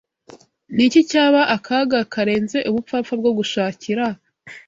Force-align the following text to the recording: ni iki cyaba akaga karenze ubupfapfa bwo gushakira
ni 0.75 0.83
iki 0.87 1.01
cyaba 1.09 1.41
akaga 1.55 1.99
karenze 2.13 2.57
ubupfapfa 2.69 3.13
bwo 3.19 3.31
gushakira 3.37 4.05